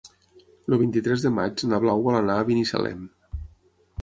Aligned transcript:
El 0.71 0.75
vint-i-tres 0.83 1.25
de 1.27 1.31
maig 1.35 1.67
na 1.73 1.81
Blau 1.85 2.01
vol 2.09 2.19
anar 2.23 2.39
a 2.39 2.47
Binissalem. 2.49 3.05